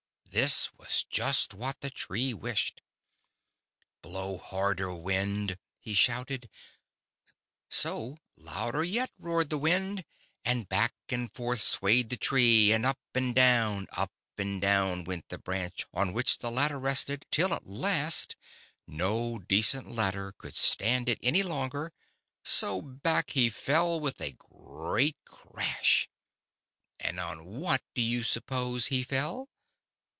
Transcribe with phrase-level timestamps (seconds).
[0.33, 2.81] This was just what the Tree wished."
[4.01, 6.49] Blow harder, W^ind," he shouted;
[7.67, 10.05] so louder yet roared the Wind,
[10.45, 15.27] and back and forth swayed the Tree, and up and down, up and down went
[15.27, 18.37] the branch on which the ladder rested, till, at last,
[18.87, 21.91] no decent ladder could stand it any longer,
[22.41, 26.07] so back he fell with a great cvasJi.
[27.01, 29.49] And on what do you suppose he fell